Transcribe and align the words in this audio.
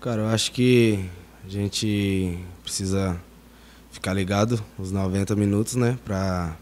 Cara, 0.00 0.22
eu 0.22 0.28
acho 0.28 0.52
que 0.52 0.98
a 1.44 1.48
gente 1.50 2.38
precisa 2.62 3.20
ficar 3.92 4.14
ligado 4.14 4.58
os 4.78 4.90
90 4.90 5.36
minutos, 5.36 5.74
né? 5.74 5.98
Pra 6.06 6.56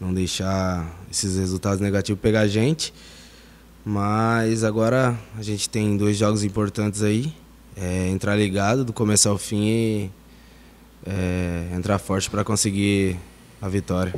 não 0.00 0.12
deixar 0.12 0.84
esses 1.08 1.36
resultados 1.36 1.78
negativos 1.78 2.20
pegar 2.20 2.40
a 2.40 2.48
gente. 2.48 2.92
Mas 3.84 4.64
agora 4.64 5.16
a 5.38 5.42
gente 5.42 5.68
tem 5.70 5.96
dois 5.96 6.16
jogos 6.16 6.42
importantes 6.42 7.00
aí. 7.00 7.32
É, 7.76 8.08
entrar 8.08 8.34
ligado 8.34 8.84
do 8.84 8.92
começo 8.92 9.28
ao 9.28 9.38
fim 9.38 9.68
e 9.68 10.10
é, 11.06 11.68
entrar 11.76 12.00
forte 12.00 12.28
para 12.28 12.42
conseguir 12.42 13.16
a 13.62 13.68
vitória. 13.68 14.12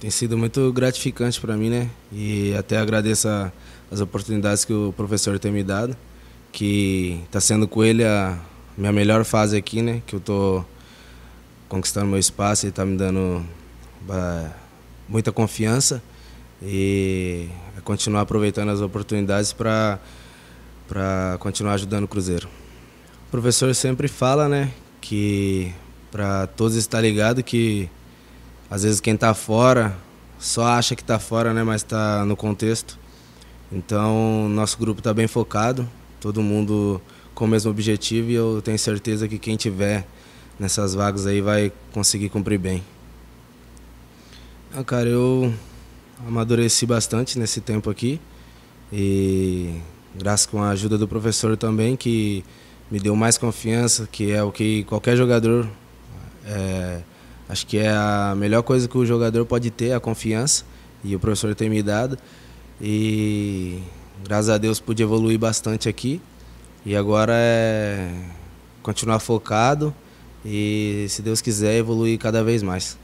Tem 0.00 0.10
sido 0.10 0.36
muito 0.36 0.72
gratificante 0.72 1.40
para 1.40 1.56
mim, 1.56 1.70
né? 1.70 1.88
E 2.10 2.52
até 2.58 2.78
agradeço 2.78 3.28
as 3.92 4.00
oportunidades 4.00 4.64
que 4.64 4.72
o 4.72 4.92
professor 4.96 5.38
tem 5.38 5.52
me 5.52 5.62
dado, 5.62 5.96
que 6.52 7.20
está 7.24 7.40
sendo 7.40 7.66
com 7.66 7.82
ele 7.82 8.04
a 8.04 8.38
minha 8.76 8.92
melhor 8.92 9.24
fase 9.24 9.56
aqui, 9.56 9.82
né? 9.82 10.02
Que 10.06 10.14
eu 10.14 10.20
tô 10.20 10.64
conquistando 11.68 12.06
meu 12.06 12.18
espaço 12.18 12.66
e 12.66 12.68
está 12.68 12.84
me 12.84 12.96
dando 12.96 13.44
muita 15.08 15.32
confiança 15.32 16.02
e 16.62 17.48
continuar 17.82 18.20
aproveitando 18.20 18.68
as 18.68 18.80
oportunidades 18.80 19.52
para 19.52 19.98
para 20.86 21.38
continuar 21.40 21.74
ajudando 21.74 22.04
o 22.04 22.08
Cruzeiro. 22.08 22.46
O 23.28 23.30
professor 23.30 23.74
sempre 23.74 24.08
fala, 24.08 24.46
né, 24.46 24.70
que 25.00 25.72
para 26.10 26.46
todos 26.48 26.76
estar 26.76 27.00
ligado 27.00 27.42
que 27.42 27.88
às 28.70 28.82
vezes 28.82 29.00
quem 29.00 29.14
está 29.14 29.32
fora 29.32 29.96
só 30.38 30.66
acha 30.66 30.94
que 30.94 31.00
está 31.00 31.18
fora, 31.18 31.54
né, 31.54 31.62
mas 31.62 31.82
está 31.82 32.26
no 32.26 32.36
contexto. 32.36 32.98
Então, 33.70 34.48
nosso 34.50 34.76
grupo 34.76 35.00
está 35.00 35.14
bem 35.14 35.26
focado, 35.26 35.88
todo 36.22 36.40
mundo 36.40 37.02
com 37.34 37.46
o 37.46 37.48
mesmo 37.48 37.68
objetivo 37.68 38.30
e 38.30 38.34
eu 38.34 38.62
tenho 38.62 38.78
certeza 38.78 39.26
que 39.26 39.40
quem 39.40 39.56
tiver 39.56 40.06
nessas 40.56 40.94
vagas 40.94 41.26
aí 41.26 41.40
vai 41.40 41.72
conseguir 41.92 42.28
cumprir 42.28 42.58
bem. 42.58 42.80
Ah, 44.72 44.84
cara, 44.84 45.08
eu 45.08 45.52
amadureci 46.24 46.86
bastante 46.86 47.40
nesse 47.40 47.60
tempo 47.60 47.90
aqui 47.90 48.20
e 48.92 49.80
graças 50.14 50.46
com 50.46 50.62
a 50.62 50.70
ajuda 50.70 50.96
do 50.96 51.08
professor 51.08 51.56
também 51.56 51.96
que 51.96 52.44
me 52.88 53.00
deu 53.00 53.16
mais 53.16 53.36
confiança, 53.36 54.08
que 54.10 54.30
é 54.30 54.44
o 54.44 54.52
que 54.52 54.84
qualquer 54.84 55.16
jogador 55.16 55.68
é, 56.46 57.00
acho 57.48 57.66
que 57.66 57.78
é 57.78 57.90
a 57.90 58.32
melhor 58.36 58.62
coisa 58.62 58.86
que 58.86 58.96
o 58.96 59.04
jogador 59.04 59.44
pode 59.44 59.72
ter, 59.72 59.92
a 59.92 59.98
confiança 59.98 60.64
e 61.02 61.16
o 61.16 61.18
professor 61.18 61.52
tem 61.56 61.68
me 61.68 61.82
dado 61.82 62.16
e 62.80 63.82
graças 64.24 64.48
a 64.50 64.58
Deus 64.58 64.80
pude 64.80 65.02
evoluir 65.02 65.38
bastante 65.38 65.88
aqui 65.88 66.20
e 66.84 66.96
agora 66.96 67.32
é 67.36 68.10
continuar 68.82 69.20
focado 69.20 69.94
e, 70.44 71.06
se 71.08 71.22
Deus 71.22 71.40
quiser, 71.40 71.76
evoluir 71.76 72.18
cada 72.18 72.42
vez 72.42 72.62
mais. 72.62 72.98